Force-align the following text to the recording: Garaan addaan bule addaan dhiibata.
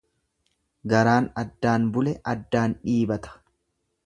Garaan 0.93 1.27
addaan 1.43 1.87
bule 1.99 2.15
addaan 2.35 2.75
dhiibata. 2.89 3.39